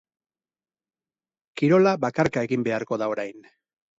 Kirola 1.61 1.93
bakarka 2.07 2.45
egin 2.49 2.65
beharko 2.69 3.01
da 3.05 3.13
orain. 3.15 3.49